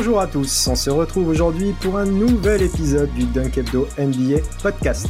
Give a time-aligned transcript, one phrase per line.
[0.00, 4.38] Bonjour à tous, on se retrouve aujourd'hui pour un nouvel épisode du Dunk Hebdo NBA
[4.62, 5.06] podcast.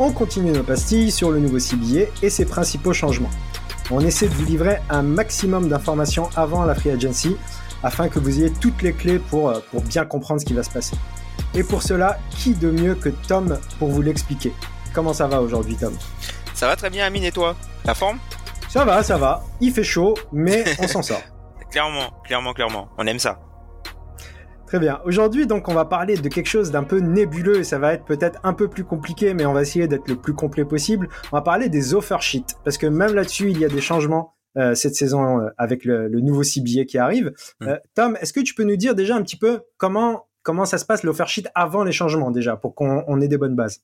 [0.00, 3.30] On continue nos pastilles sur le nouveau CBA et ses principaux changements.
[3.92, 7.36] On essaie de vous livrer un maximum d'informations avant la free agency
[7.84, 10.64] afin que vous ayez toutes les clés pour, euh, pour bien comprendre ce qui va
[10.64, 10.96] se passer.
[11.54, 14.52] Et pour cela, qui de mieux que Tom pour vous l'expliquer?
[14.92, 15.96] Comment ça va aujourd'hui Tom?
[16.54, 17.54] Ça va très bien, Amine, et toi?
[17.84, 18.18] La forme?
[18.68, 19.44] Ça va, ça va.
[19.60, 21.22] Il fait chaud, mais on s'en sort.
[21.70, 22.88] Clairement, clairement, clairement.
[22.98, 23.38] On aime ça.
[24.66, 25.00] Très bien.
[25.04, 28.04] Aujourd'hui, donc, on va parler de quelque chose d'un peu nébuleux et ça va être
[28.04, 31.08] peut-être un peu plus compliqué, mais on va essayer d'être le plus complet possible.
[31.32, 34.34] On va parler des offer sheets parce que même là-dessus, il y a des changements
[34.56, 37.32] euh, cette saison euh, avec le, le nouveau CBA qui arrive.
[37.60, 37.68] Mm.
[37.68, 40.78] Euh, Tom, est-ce que tu peux nous dire déjà un petit peu comment comment ça
[40.78, 43.82] se passe l'offer sheet avant les changements déjà pour qu'on on ait des bonnes bases?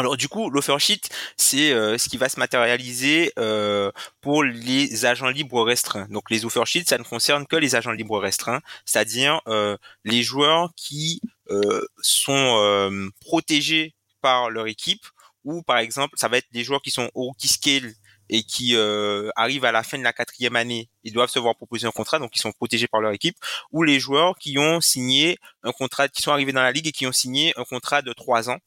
[0.00, 1.02] Alors du coup, l'offer sheet,
[1.36, 6.06] c'est euh, ce qui va se matérialiser euh, pour les agents libres restreints.
[6.08, 10.22] Donc les offer sheets, ça ne concerne que les agents libres restreints, c'est-à-dire euh, les
[10.22, 11.20] joueurs qui
[11.50, 15.04] euh, sont euh, protégés par leur équipe
[15.44, 17.92] ou par exemple, ça va être des joueurs qui sont au rookie scale
[18.30, 21.56] et qui euh, arrivent à la fin de la quatrième année, ils doivent se voir
[21.56, 23.36] proposer un contrat, donc ils sont protégés par leur équipe,
[23.72, 26.92] ou les joueurs qui ont signé un contrat, qui sont arrivés dans la ligue et
[26.92, 28.58] qui ont signé un contrat de trois ans.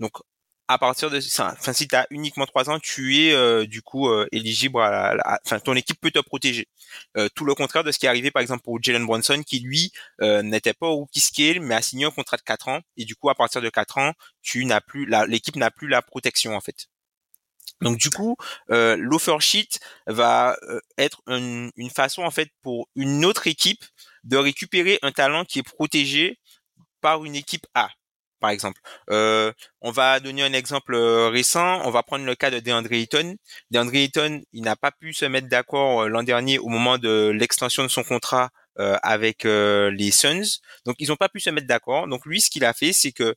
[0.00, 0.18] Donc
[0.72, 4.08] à partir de enfin si tu as uniquement trois ans, tu es euh, du coup
[4.08, 6.68] euh, éligible à, enfin ton équipe peut te protéger.
[7.16, 9.60] Euh, tout le contraire de ce qui est arrivé par exemple pour Jalen Brunson qui
[9.60, 13.14] lui n'était pas au scale mais a signé un contrat de quatre ans et du
[13.16, 14.12] coup à partir de quatre ans,
[14.42, 16.88] tu n'as plus l'équipe n'a plus la protection en fait.
[17.80, 18.36] Donc du coup,
[18.70, 20.56] euh, l'offer sheet va
[20.98, 23.84] être une façon en fait pour une autre équipe
[24.24, 26.38] de récupérer un talent qui est protégé
[27.00, 27.90] par une équipe A,
[28.42, 28.80] par exemple.
[29.10, 31.80] Euh, on va donner un exemple euh, récent.
[31.86, 33.36] On va prendre le cas de DeAndre Ayton.
[33.70, 37.30] DeAndre Ayton, il n'a pas pu se mettre d'accord euh, l'an dernier au moment de
[37.34, 38.50] l'extension de son contrat
[39.02, 40.60] avec les Suns.
[40.86, 42.08] Donc ils n'ont pas pu se mettre d'accord.
[42.08, 43.34] Donc lui, ce qu'il a fait, c'est que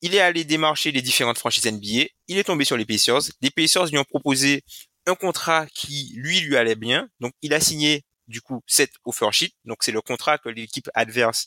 [0.00, 2.06] il est allé démarcher les différentes franchises NBA.
[2.28, 3.20] Il est tombé sur les Pacers.
[3.42, 4.64] Les Pacers lui ont proposé
[5.06, 7.08] un contrat qui lui lui allait bien.
[7.20, 9.52] Donc il a signé du coup cette offer sheet.
[9.66, 11.46] Donc c'est le contrat que l'équipe adverse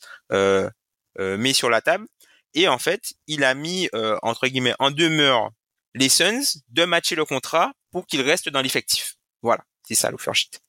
[1.19, 2.07] euh, met sur la table.
[2.53, 5.51] Et en fait, il a mis euh, entre guillemets en demeure
[5.95, 9.15] les Suns de matcher le contrat pour qu'il reste dans l'effectif.
[9.41, 10.61] Voilà, c'est ça l'offer sheet.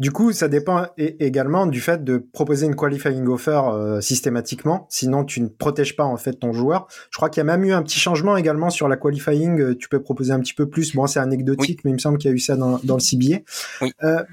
[0.00, 4.86] Du coup, ça dépend également du fait de proposer une qualifying offer euh, systématiquement.
[4.88, 6.88] Sinon, tu ne protèges pas en fait ton joueur.
[7.10, 9.60] Je crois qu'il y a même eu un petit changement également sur la qualifying.
[9.60, 10.94] Euh, Tu peux proposer un petit peu plus.
[10.94, 13.00] Bon, c'est anecdotique, mais il me semble qu'il y a eu ça dans, dans le
[13.02, 13.40] CBA.
[13.82, 13.92] Oui.
[14.02, 14.24] Euh,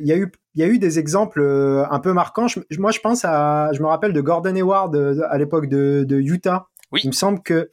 [0.00, 2.46] il y a eu il y a eu des exemples euh, un peu marquants.
[2.48, 6.04] Je- moi, je pense à, je me rappelle de Gordon Hayward euh, à l'époque de,
[6.06, 6.66] de Utah.
[6.92, 7.00] Oui.
[7.04, 7.70] Il me semble que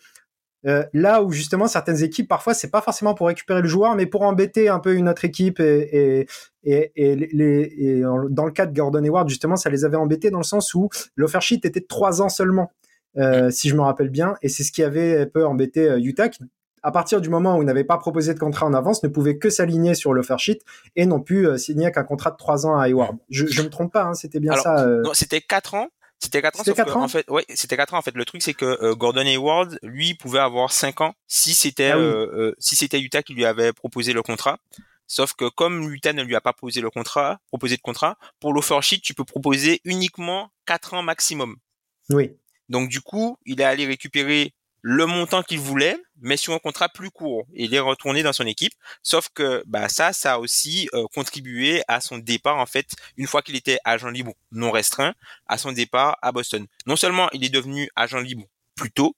[0.67, 4.05] euh, là où justement certaines équipes parfois c'est pas forcément pour récupérer le joueur mais
[4.05, 5.89] pour embêter un peu une autre équipe et,
[6.21, 6.27] et,
[6.63, 9.85] et, et les, les- et en- dans le cas de Gordon Hayward justement ça les
[9.85, 12.71] avait embêtés dans le sens où l'offer sheet était de trois ans seulement
[13.17, 16.29] euh, si je me rappelle bien et c'est ce qui avait un peu embêté Utah
[16.29, 16.43] qui
[16.83, 19.37] à partir du moment où il n'avait pas proposé de contrat en avance ne pouvait
[19.37, 20.59] que s'aligner sur l'offer sheet
[20.95, 23.69] et non plus euh, signer qu'un contrat de trois ans à Hayward je, je me
[23.69, 25.89] trompe pas hein, c'était bien Alors, ça euh, Non, c'était quatre ans.
[26.19, 26.63] C'était quatre ans.
[26.63, 27.97] C'était sauf que, quatre ans En fait, ouais, c'était quatre ans.
[27.97, 31.55] En fait, le truc c'est que euh, Gordon Hayward, lui, pouvait avoir cinq ans si
[31.55, 32.51] c'était Ah oui.
[32.59, 34.59] si c'était Utah qui lui avait proposé le contrat.
[35.07, 38.53] Sauf que comme Utah ne lui a pas posé le contrat, proposé de contrat, pour
[38.53, 41.57] l'offer sheet, tu peux proposer uniquement quatre ans maximum.
[42.11, 42.37] oui
[42.69, 46.89] Donc du coup, il est allé récupérer le montant qu'il voulait, mais sur un contrat
[46.89, 47.45] plus court.
[47.53, 48.73] Il est retourné dans son équipe.
[49.03, 52.87] Sauf que bah ça, ça a aussi euh, contribué à son départ en fait,
[53.17, 55.13] une fois qu'il était agent libre non restreint,
[55.47, 56.65] à son départ à Boston.
[56.87, 58.45] Non seulement il est devenu agent libre
[58.75, 59.15] plus tôt,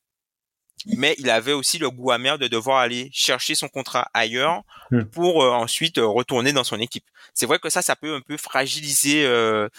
[0.97, 5.03] mais il avait aussi le goût amer de devoir aller chercher son contrat ailleurs Hmm.
[5.05, 7.05] pour euh, ensuite euh, retourner dans son équipe.
[7.33, 9.69] C'est vrai que ça, ça peut un peu fragiliser, euh,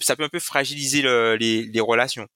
[0.00, 2.26] ça peut un peu fragiliser le- les, les relations.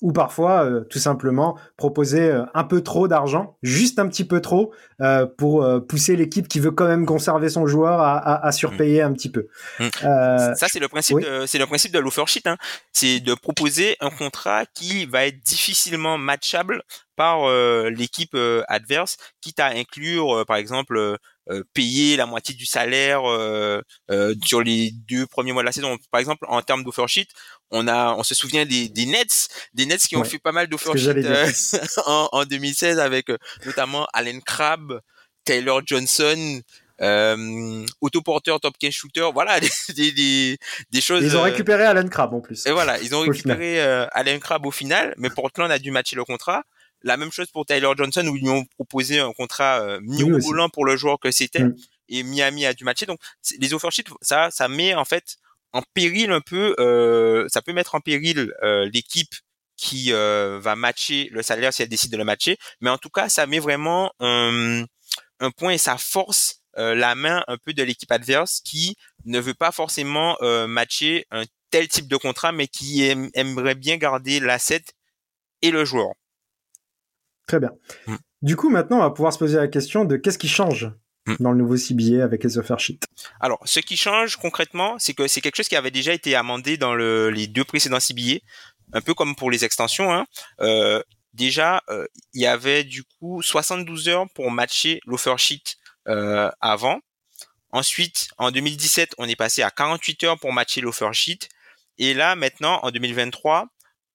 [0.00, 4.40] Ou parfois euh, tout simplement proposer euh, un peu trop d'argent, juste un petit peu
[4.40, 8.52] trop, euh, pour pousser l'équipe qui veut quand même conserver son joueur à, à, à
[8.52, 9.48] surpayer un petit peu.
[9.80, 9.88] Mm.
[10.54, 12.56] ça c'est le principe, de, c'est le principe de l'offer sheet, hein.
[12.92, 16.82] c'est de proposer un contrat qui va être difficilement matchable
[17.16, 17.48] par
[17.90, 18.36] l'équipe
[18.68, 21.18] adverse, quitte à inclure par exemple
[21.72, 23.22] payer la moitié du salaire
[24.44, 25.96] sur les deux premiers mois de la saison.
[26.10, 27.28] Par exemple, en termes d'offer sheet,
[27.70, 30.68] on a, on se souvient des, des Nets, des Nets qui ont fait pas mal
[30.68, 31.50] d'offersheets euh,
[32.06, 35.00] en, en, 2016 avec euh, notamment Allen Crabbe,
[35.44, 36.60] Taylor Johnson,
[37.00, 39.60] euh, autoporteur, top 15 shooter, voilà
[39.96, 40.58] des, des,
[40.90, 41.22] des, choses.
[41.22, 42.66] Ils ont euh, récupéré Allen Crabbe en plus.
[42.66, 46.24] Et voilà, ils ont récupéré Allen Crabbe au final, mais Portland a dû matcher le
[46.24, 46.62] contrat.
[47.02, 50.68] La même chose pour Taylor Johnson où ils lui ont proposé un contrat euh, mirobolant
[50.68, 51.64] pour le joueur que c'était.
[51.64, 51.76] Mm.
[52.08, 53.06] Et Miami a dû matcher.
[53.06, 53.20] Donc
[53.58, 55.38] les offersheets, ça, ça met en fait
[55.72, 59.34] en péril un peu, euh, ça peut mettre en péril euh, l'équipe
[59.76, 63.10] qui euh, va matcher le salaire si elle décide de le matcher, mais en tout
[63.10, 64.84] cas, ça met vraiment un,
[65.40, 69.54] un point et ça force la main un peu de l'équipe adverse qui ne veut
[69.54, 70.36] pas forcément
[70.68, 74.84] matcher un tel type de contrat, mais qui aimerait bien garder l'asset
[75.60, 76.12] et le joueur.
[77.48, 77.72] Très bien.
[78.06, 78.14] Mm.
[78.42, 80.92] Du coup, maintenant, on va pouvoir se poser la question de qu'est-ce qui change
[81.28, 81.36] Mm.
[81.40, 83.00] dans le nouveau CBA avec les offer sheets?
[83.40, 86.76] Alors, ce qui change concrètement, c'est que c'est quelque chose qui avait déjà été amendé
[86.76, 88.38] dans le, les deux précédents CBA,
[88.92, 90.12] un peu comme pour les extensions.
[90.12, 90.26] Hein.
[90.60, 91.02] Euh,
[91.34, 95.76] déjà, euh, il y avait du coup 72 heures pour matcher l'offer sheet
[96.08, 97.00] euh, avant.
[97.70, 101.40] Ensuite, en 2017, on est passé à 48 heures pour matcher l'offer sheet.
[101.98, 103.66] Et là, maintenant, en 2023,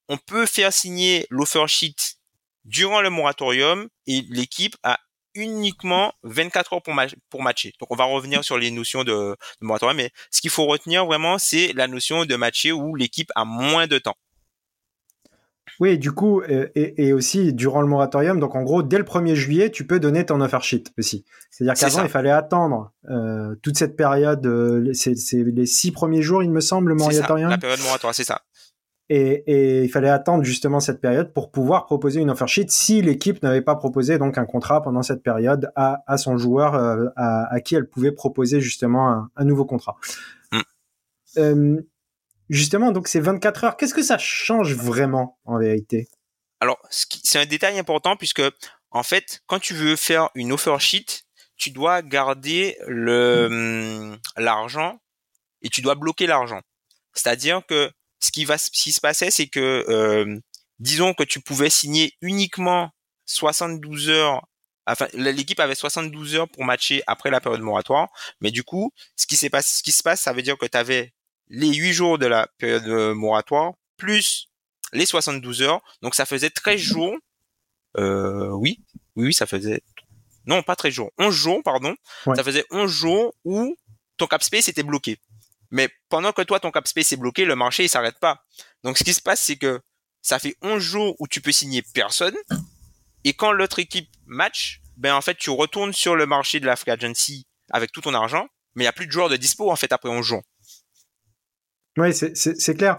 [0.09, 1.95] on peut faire signer l'offer sheet
[2.65, 4.99] durant le moratorium l'équipe a
[5.35, 6.93] uniquement 24 heures pour,
[7.29, 7.73] pour matcher.
[7.79, 11.05] Donc on va revenir sur les notions de, de moratorium, mais ce qu'il faut retenir
[11.05, 14.15] vraiment, c'est la notion de matcher où l'équipe a moins de temps.
[15.79, 16.71] Oui, du coup, et,
[17.03, 20.25] et, aussi durant le moratorium, donc en gros, dès le 1er juillet, tu peux donner
[20.25, 21.25] ton offer sheet aussi.
[21.49, 26.43] C'est-à-dire qu'avant, il fallait attendre euh, toute cette période, euh, c'est les six premiers jours,
[26.43, 27.49] il me semble, le moratorium.
[27.49, 28.41] la période moratoire, c'est ça.
[29.09, 33.43] Et, il fallait attendre justement cette période pour pouvoir proposer une offer sheet si l'équipe
[33.43, 37.75] n'avait pas proposé donc un contrat pendant cette période à, son joueur euh, à, qui
[37.75, 39.97] elle pouvait proposer justement un, nouveau contrat.
[40.51, 40.59] Mm.
[41.37, 41.81] Euh,
[42.49, 46.07] justement, donc ces 24 heures, qu'est-ce que ça change vraiment en vérité?
[46.59, 48.41] Alors, c'est un détail important puisque
[48.91, 51.25] en fait, quand tu veux faire une offer sheet,
[51.57, 54.99] tu dois garder le hum, l'argent
[55.61, 56.61] et tu dois bloquer l'argent.
[57.13, 57.91] C'est-à-dire que
[58.23, 60.39] ce qui va, ce qui se passait, c'est que, euh,
[60.79, 62.89] disons que tu pouvais signer uniquement
[63.25, 64.47] 72 heures.
[64.87, 68.09] Enfin, l'équipe avait 72 heures pour matcher après la période moratoire.
[68.41, 70.65] Mais du coup, ce qui s'est passé, ce qui se passe, ça veut dire que
[70.65, 71.13] tu avais
[71.49, 74.49] les 8 jours de la période euh, moratoire plus
[74.93, 75.81] les 72 heures.
[76.01, 77.15] Donc, ça faisait 13 jours.
[77.97, 78.79] Euh, oui,
[79.15, 79.83] oui, oui, ça faisait,
[80.45, 81.95] non, pas 13 jours, 11 jours, pardon.
[82.35, 83.75] Ça faisait 11 jours où
[84.17, 85.19] ton cap space était bloqué.
[85.73, 88.45] Mais pendant que toi, ton cap space est bloqué, le marché, il s'arrête pas.
[88.83, 89.81] Donc, ce qui se passe, c'est que
[90.21, 92.35] ça fait 11 jours où tu peux signer personne.
[93.23, 96.75] Et quand l'autre équipe match, ben, en fait, tu retournes sur le marché de la
[96.75, 99.71] free agency avec tout ton argent, mais il n'y a plus de joueurs de dispo,
[99.71, 100.43] en fait, après 11 jours.
[101.97, 102.97] Oui, c'est clair.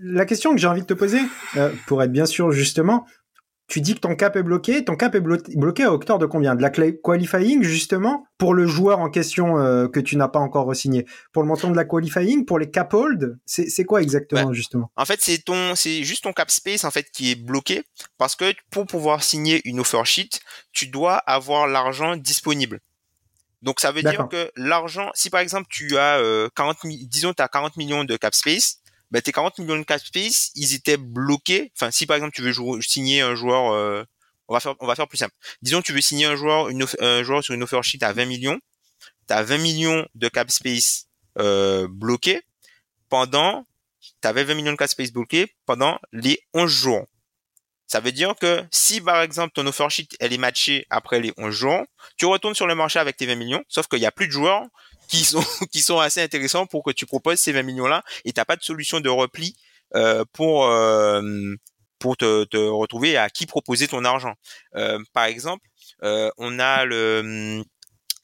[0.00, 1.20] La question que j'ai envie de te poser,
[1.56, 3.04] euh, pour être bien sûr justement,
[3.72, 4.84] tu dis que ton cap est bloqué.
[4.84, 6.54] Ton cap est bloqué à hauteur de combien?
[6.54, 10.66] De la qualifying, justement, pour le joueur en question euh, que tu n'as pas encore
[10.66, 11.06] re-signé?
[11.32, 14.92] Pour le montant de la qualifying, pour les cap hold, c'est quoi exactement, justement?
[14.94, 17.82] En fait, c'est ton, c'est juste ton cap space, en fait, qui est bloqué.
[18.18, 20.40] Parce que pour pouvoir signer une offer sheet,
[20.72, 22.80] tu dois avoir l'argent disponible.
[23.62, 26.20] Donc, ça veut dire que l'argent, si par exemple, tu as
[26.54, 28.81] 40, euh, disons, tu as 40 millions de cap space,
[29.12, 31.70] bah, tes 40 millions de cap space, ils étaient bloqués.
[31.76, 34.04] Enfin, si par exemple tu veux signer un joueur, euh,
[34.48, 35.34] on va faire, on va faire plus simple.
[35.60, 38.24] Disons tu veux signer un joueur, une un joueur sur une offer sheet à 20
[38.24, 38.58] millions,
[39.28, 42.40] tu as 20 millions de cap space euh, bloqués
[43.10, 43.66] pendant,
[44.00, 47.06] tu avais 20 millions de cap space bloqués pendant les 11 jours.
[47.92, 51.30] Ça veut dire que si par exemple ton offer sheet elle est matchée après les
[51.36, 51.82] 11 jours,
[52.16, 54.32] tu retournes sur le marché avec tes 20 millions, sauf qu'il n'y a plus de
[54.32, 54.64] joueurs
[55.08, 58.32] qui sont qui sont assez intéressants pour que tu proposes ces 20 millions là et
[58.32, 59.56] t'as pas de solution de repli
[59.94, 61.20] euh, pour euh,
[61.98, 64.36] pour te, te, retrouver à qui proposer ton argent.
[64.74, 65.68] Euh, par exemple,
[66.02, 67.62] euh, on a le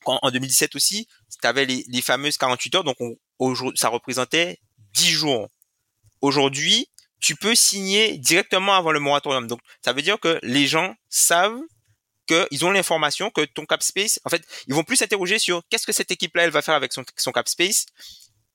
[0.06, 1.08] en 2017 aussi,
[1.42, 2.96] tu avais les, les, fameuses 48 heures, donc
[3.38, 4.60] on, ça représentait
[4.94, 5.50] 10 jours.
[6.22, 6.88] Aujourd'hui,
[7.20, 9.46] tu peux signer directement avant le moratorium.
[9.46, 11.60] Donc, ça veut dire que les gens savent
[12.26, 15.86] qu'ils ont l'information que ton cap space, en fait, ils vont plus s'interroger sur qu'est-ce
[15.86, 17.86] que cette équipe-là, elle va faire avec son, son cap space.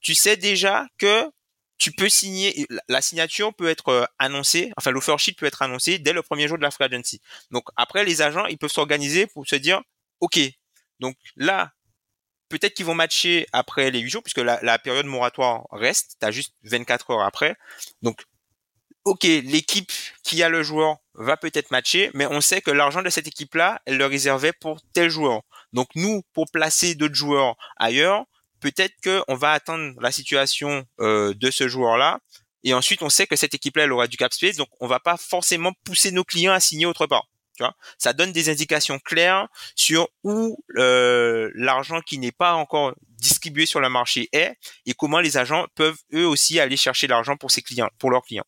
[0.00, 1.30] Tu sais déjà que
[1.78, 5.98] tu peux signer, la signature peut être euh, annoncée, enfin l'offer sheet peut être annoncé
[5.98, 7.20] dès le premier jour de la free agency.
[7.50, 9.82] Donc après, les agents, ils peuvent s'organiser pour se dire,
[10.20, 10.38] ok,
[11.00, 11.72] donc là,
[12.48, 16.30] peut-être qu'ils vont matcher après les 8 jours, puisque la, période moratoire reste, tu as
[16.30, 17.56] juste 24 heures après.
[18.02, 18.24] Donc,
[19.04, 19.90] ok, l'équipe
[20.22, 23.80] qui a le joueur va peut-être matcher, mais on sait que l'argent de cette équipe-là,
[23.86, 25.42] elle le réservait pour tel joueur.
[25.72, 28.24] Donc nous, pour placer d'autres joueurs ailleurs,
[28.60, 32.20] peut-être qu'on va attendre la situation euh, de ce joueur-là.
[32.62, 35.00] Et ensuite, on sait que cette équipe-là, elle aura du cap space, donc on va
[35.00, 37.28] pas forcément pousser nos clients à signer autre part.
[37.56, 39.46] Tu vois, ça donne des indications claires
[39.76, 44.56] sur où euh, l'argent qui n'est pas encore distribué sur le marché est
[44.86, 48.22] et comment les agents peuvent eux aussi aller chercher l'argent pour ses clients, pour leurs
[48.22, 48.46] clients.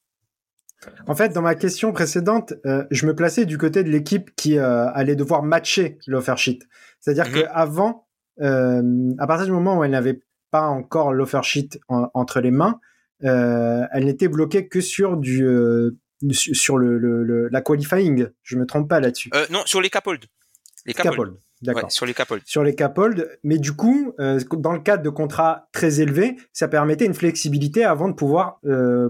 [1.06, 4.58] En fait, dans ma question précédente, euh, je me plaçais du côté de l'équipe qui
[4.58, 6.60] euh, allait devoir matcher l'offer sheet.
[7.00, 7.44] C'est-à-dire que mhm.
[7.44, 8.06] qu'avant,
[8.40, 12.80] euh, à partir du moment où elle n'avait pas encore l'offer sheet entre les mains,
[13.20, 15.44] elle n'était bloquée que sur du
[16.30, 18.28] sur le, la qualifying.
[18.42, 19.30] Je me trompe pas là-dessus.
[19.50, 20.26] non, sur les capolds.
[20.84, 21.38] Les capolds.
[21.62, 21.90] D'accord.
[21.90, 22.42] sur les capolds.
[22.44, 27.06] Sur les capolds, mais du coup, dans le cadre de contrats très élevés, ça permettait
[27.06, 28.60] une flexibilité avant de pouvoir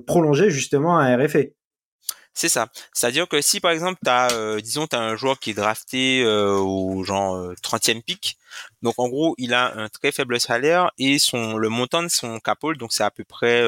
[0.07, 1.41] prolonger justement un RFA.
[2.37, 2.69] C'est ça.
[2.93, 5.55] C'est-à-dire que si par exemple tu as euh, disons tu as un joueur qui est
[5.55, 8.37] drafté euh, au genre 30e euh, pick,
[8.83, 12.39] donc en gros, il a un très faible salaire et son le montant de son
[12.39, 13.63] capole donc c'est à peu près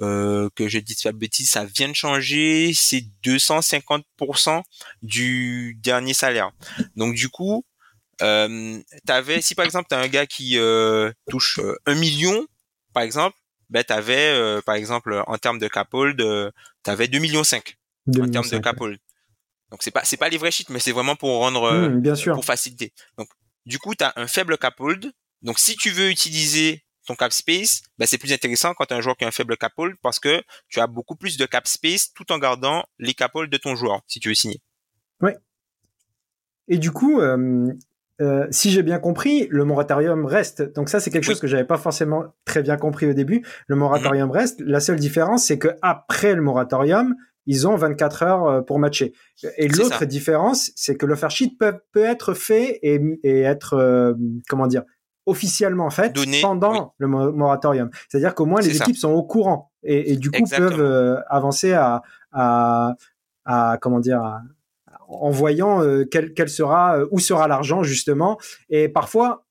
[0.00, 4.62] que je dis pas de bêtises, ça vient de changer, c'est 250%
[5.02, 6.52] du dernier salaire.
[6.96, 7.66] Donc du coup,
[8.22, 10.58] euh, avais, si par exemple tu as un gars qui
[11.28, 12.46] touche un million,
[12.92, 13.36] par exemple,
[13.70, 17.76] ben avais par exemple en termes de caphold, tu avais 2 millions 5
[18.20, 18.98] en termes de caphold.
[19.70, 22.14] Donc c'est pas c'est pas les vrais sheets mais c'est vraiment pour rendre mmh, bien
[22.14, 22.34] sûr.
[22.34, 22.92] pour faciliter.
[23.18, 23.28] Donc
[23.66, 25.12] du coup, tu as un faible caphold.
[25.42, 28.96] Donc si tu veux utiliser ton cap space, ben, c'est plus intéressant quand tu as
[28.96, 31.66] un joueur qui a un faible caphold parce que tu as beaucoup plus de cap
[31.66, 34.60] space tout en gardant les capolds de ton joueur si tu veux signer.
[35.20, 35.36] Ouais.
[36.68, 37.72] Et du coup, euh,
[38.20, 40.62] euh, si j'ai bien compris, le moratorium reste.
[40.74, 43.44] Donc ça, c'est quelque chose que j'avais pas forcément très bien compris au début.
[43.66, 44.34] Le moratorium mhm.
[44.34, 44.60] reste.
[44.60, 47.16] La seule différence, c'est que après le moratorium,
[47.46, 49.14] ils ont 24 heures euh, pour matcher.
[49.58, 54.14] Et l'autre différence, c'est que l'offer sheet peut, peut être fait et, et être, euh,
[54.48, 54.84] comment dire,
[55.26, 57.90] officiellement fait pendant le moratorium.
[58.08, 62.02] C'est-à-dire qu'au moins les équipes sont au courant et, et du coup peuvent avancer à,
[62.32, 62.94] à,
[63.46, 64.42] à, comment dire, à,
[65.08, 68.38] en voyant euh, quel, sera, euh, où sera l'argent justement.
[68.68, 69.44] Et parfois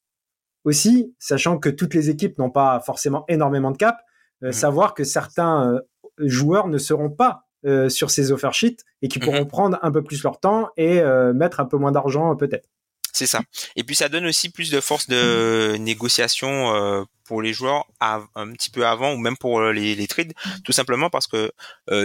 [0.64, 3.98] aussi, sachant que toutes les équipes n'ont pas forcément énormément de cap,
[4.44, 4.54] euh, mmh.
[4.54, 5.80] savoir que certains
[6.20, 7.44] joueurs ne seront pas
[7.88, 11.02] sur ces offer sheets et qui mmh pourront prendre un peu plus leur temps et
[11.34, 12.68] mettre un peu moins d'argent peut-être.
[13.14, 13.42] C'est ça.
[13.76, 18.72] Et puis ça donne aussi plus de force de négociation pour les joueurs un petit
[18.72, 20.34] peu avant ou même pour les, les trades,
[20.66, 21.52] tout simplement parce que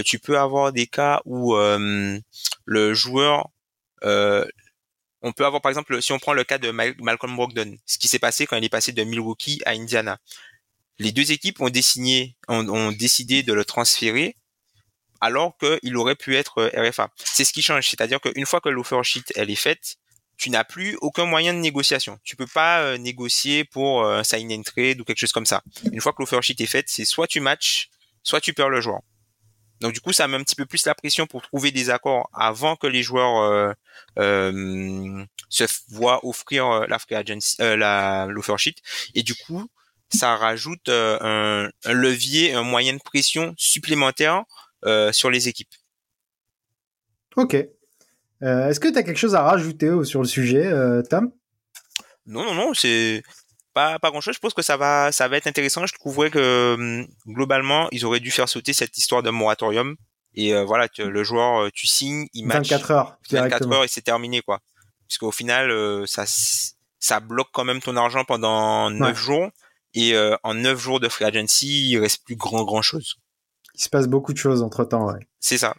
[0.04, 3.48] tu peux avoir des cas où le joueur
[5.22, 8.08] on peut avoir par exemple si on prend le cas de Malcolm Brogdon, ce qui
[8.08, 10.18] s'est passé quand il est passé de Milwaukee à Indiana.
[10.98, 11.70] Les deux équipes ont
[12.48, 14.36] ont, décidé de le transférer
[15.20, 17.10] alors qu'il aurait pu être RFA.
[17.16, 19.96] C'est ce qui change, c'est-à-dire qu'une fois que l'offer sheet elle est faite,
[20.38, 22.18] tu n'as plus aucun moyen de négociation.
[22.22, 25.46] Tu peux pas euh, négocier pour un euh, sign and trade ou quelque chose comme
[25.46, 25.62] ça.
[25.92, 27.90] Une fois que l'offer sheet est faite, c'est soit tu matches,
[28.22, 29.00] soit tu perds le joueur.
[29.80, 32.30] Donc du coup, ça met un petit peu plus la pression pour trouver des accords
[32.32, 33.74] avant que les joueurs
[34.18, 38.56] euh, se voient offrir la free agency, l'offer.
[39.14, 39.68] Et du coup,
[40.08, 44.44] ça rajoute un, un, levier, un moyen de pression supplémentaire
[45.12, 45.74] sur les équipes.
[47.36, 47.56] Ok,
[48.42, 51.30] euh, est-ce que tu as quelque chose à rajouter sur le sujet, euh, Tom?
[52.26, 53.22] Non, non, non, c'est
[53.74, 54.34] pas, pas grand-chose.
[54.34, 55.86] Je pense que ça va, ça va être intéressant.
[55.86, 59.96] Je trouverais que hum, globalement, ils auraient dû faire sauter cette histoire de moratorium.
[60.34, 64.02] Et euh, voilà, le joueur, tu signes, il match 24 heures, 24 heures et c'est
[64.02, 64.60] terminé, quoi.
[65.06, 65.72] Puisqu'au final,
[66.06, 69.48] ça, ça bloque quand même ton argent pendant 9 jours.
[69.94, 73.16] Et en 9 jours de free agency, il reste plus grand grand chose.
[73.74, 75.26] Il se passe beaucoup de choses entre temps, ouais.
[75.40, 75.74] C'est ça.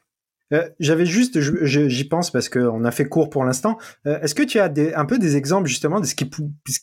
[0.51, 3.77] Euh, j'avais juste, j'y pense parce qu'on a fait court pour l'instant.
[4.07, 6.29] Euh, est-ce que tu as des, un peu des exemples justement de ce qui,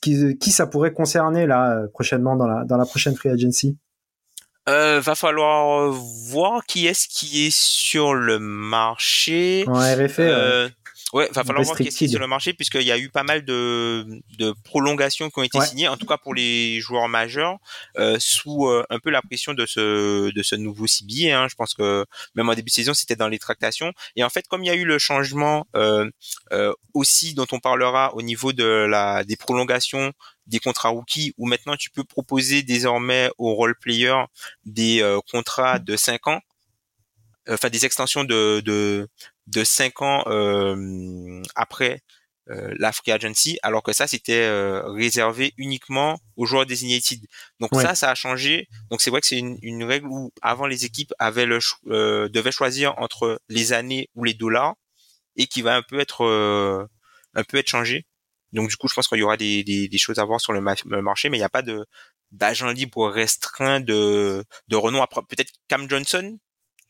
[0.00, 3.76] qui, qui ça pourrait concerner là euh, prochainement dans la, dans la prochaine free agency?
[4.68, 9.64] Euh, va falloir voir qui est-ce qui est sur le marché.
[9.68, 10.23] En RFA.
[10.23, 10.68] Ouais,
[11.13, 13.45] va falloir voir qu'est-ce qui est sur le marché puisqu'il y a eu pas mal
[13.45, 14.07] de,
[14.39, 17.59] de prolongations qui ont été signées, en tout cas pour les joueurs majeurs,
[17.99, 21.39] euh, sous euh, un peu la pression de ce de ce nouveau CBA.
[21.39, 21.49] Hein.
[21.49, 23.93] Je pense que même en début de saison, c'était dans les tractations.
[24.17, 26.11] Et en fait, comme il y a eu le changement euh,
[26.53, 30.13] euh aussi dont on parlera au niveau de la des prolongations
[30.47, 34.25] des contrats rookies, où maintenant tu peux proposer désormais aux role players
[34.65, 36.41] des euh, contrats de 5 ans
[37.49, 39.09] enfin des extensions de de
[39.47, 42.03] de cinq ans euh, après
[42.49, 47.19] euh, la free agency, alors que ça c'était euh, réservé uniquement aux joueurs designated.
[47.59, 48.69] Donc ça, ça a changé.
[48.91, 52.29] Donc c'est vrai que c'est une, une, règle où avant les équipes avaient le euh,
[52.29, 54.76] devaient choisir entre les années ou les dollars
[55.35, 56.87] et qui va un peu être euh,
[57.35, 58.07] un peu être changé.
[58.53, 60.53] Donc du coup, je pense qu'il y aura des, des, des, choses à voir sur
[60.53, 61.85] le, marché, mais il n'y a pas de
[62.31, 65.05] d'agent libre restreint de de renom.
[65.29, 66.38] Peut-être Cam Johnson,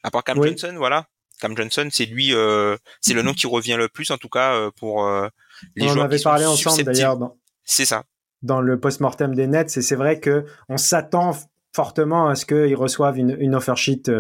[0.03, 1.07] à part Cam Johnson, voilà.
[1.41, 4.55] Cam Johnson, c'est lui, euh, c'est le nom qui revient le plus en tout cas
[4.55, 5.29] euh, pour euh,
[5.75, 5.99] les joueurs.
[5.99, 7.19] On en avait parlé ensemble d'ailleurs.
[7.65, 8.05] C'est ça.
[8.43, 11.37] Dans le post-mortem des Nets, et c'est vrai que on s'attend
[11.75, 14.11] fortement à ce qu'ils reçoivent une, une offer sheet,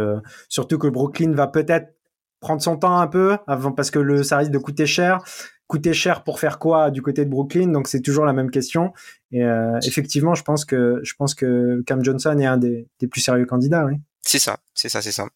[0.49, 1.95] surtout que Brooklyn va peut-être
[2.41, 5.23] prendre son temps un peu avant parce que le ça risque de coûter cher.
[5.69, 7.69] Coûter cher pour faire quoi du côté de Brooklyn?
[7.69, 8.93] Donc c'est toujours la même question.
[9.33, 9.43] Et
[9.85, 13.47] effectivement, je pense que je pense que Cam Johnson est un des, des plus sérieux
[13.47, 13.85] candidats.
[13.85, 13.95] Oui.
[14.23, 15.27] C'est ça, c'est ça, c'est ça.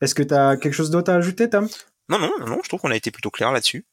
[0.00, 1.68] Est-ce que tu as quelque chose d'autre à ajouter, Tom
[2.08, 3.86] non, non, non, je trouve qu'on a été plutôt clair là-dessus.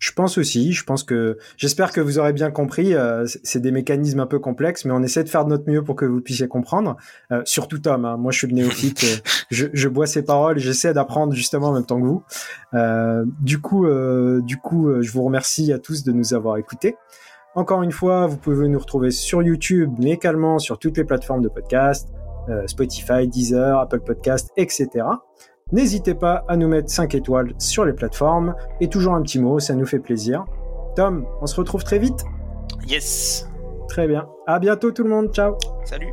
[0.00, 0.72] Je pense aussi.
[0.72, 2.94] Je pense que j'espère que vous aurez bien compris.
[2.94, 5.84] Euh, c'est des mécanismes un peu complexes, mais on essaie de faire de notre mieux
[5.84, 6.96] pour que vous puissiez comprendre.
[7.30, 8.06] Euh, surtout Tom.
[8.06, 8.16] Hein.
[8.16, 9.00] Moi, je suis néophyte.
[9.10, 9.16] Euh,
[9.50, 10.58] je, je, bois ses paroles.
[10.58, 12.22] J'essaie d'apprendre justement en même temps que vous.
[13.40, 13.86] du coup,
[14.42, 16.96] du coup, je vous remercie à tous de nous avoir écoutés.
[17.54, 21.42] Encore une fois, vous pouvez nous retrouver sur YouTube, mais également sur toutes les plateformes
[21.42, 22.08] de podcast.
[22.48, 24.88] Euh, Spotify, Deezer, Apple Podcast, etc.
[25.72, 29.60] N'hésitez pas à nous mettre 5 étoiles sur les plateformes et toujours un petit mot,
[29.60, 30.44] ça nous fait plaisir.
[30.96, 32.24] Tom, on se retrouve très vite
[32.88, 33.48] Yes
[33.88, 34.28] Très bien.
[34.46, 36.12] À bientôt tout le monde, ciao Salut